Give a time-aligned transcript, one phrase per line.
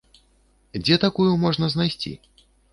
[0.83, 2.19] Дзе такую можна знайсці?